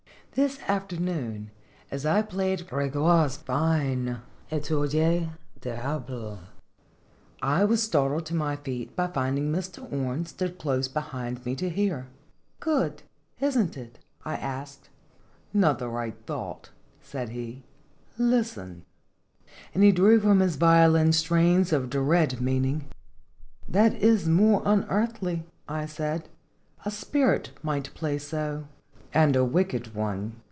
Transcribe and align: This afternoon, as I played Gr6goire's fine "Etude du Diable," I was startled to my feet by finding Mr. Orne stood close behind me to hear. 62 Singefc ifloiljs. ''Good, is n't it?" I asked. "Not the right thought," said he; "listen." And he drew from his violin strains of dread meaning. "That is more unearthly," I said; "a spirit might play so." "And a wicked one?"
This 0.33 0.61
afternoon, 0.65 1.51
as 1.91 2.05
I 2.05 2.21
played 2.21 2.59
Gr6goire's 2.67 3.35
fine 3.35 4.21
"Etude 4.49 4.91
du 4.91 5.27
Diable," 5.59 6.39
I 7.41 7.65
was 7.65 7.83
startled 7.83 8.25
to 8.27 8.33
my 8.33 8.55
feet 8.55 8.95
by 8.95 9.07
finding 9.07 9.51
Mr. 9.51 9.83
Orne 9.91 10.25
stood 10.25 10.57
close 10.57 10.87
behind 10.87 11.45
me 11.45 11.53
to 11.57 11.69
hear. 11.69 12.07
62 12.63 12.71
Singefc 12.71 12.71
ifloiljs. 12.71 12.89
''Good, 12.93 13.03
is 13.45 13.57
n't 13.57 13.77
it?" 13.77 13.99
I 14.23 14.35
asked. 14.37 14.89
"Not 15.53 15.79
the 15.79 15.89
right 15.89 16.15
thought," 16.25 16.69
said 17.01 17.27
he; 17.31 17.63
"listen." 18.17 18.85
And 19.73 19.83
he 19.83 19.91
drew 19.91 20.21
from 20.21 20.39
his 20.39 20.55
violin 20.55 21.11
strains 21.11 21.73
of 21.73 21.89
dread 21.89 22.39
meaning. 22.39 22.85
"That 23.67 23.95
is 23.95 24.29
more 24.29 24.61
unearthly," 24.63 25.43
I 25.67 25.85
said; 25.87 26.29
"a 26.85 26.89
spirit 26.89 27.51
might 27.61 27.93
play 27.93 28.17
so." 28.17 28.69
"And 29.13 29.35
a 29.35 29.43
wicked 29.43 29.93
one?" 29.93 30.37